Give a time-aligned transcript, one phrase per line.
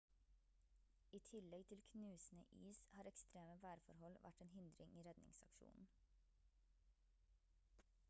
[1.17, 5.89] i tillegg til knusende is har ekstreme værforhold vært en hindring i redningsaksjonen